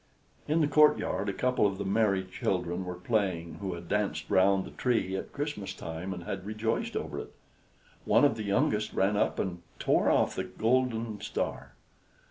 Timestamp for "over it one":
6.97-8.25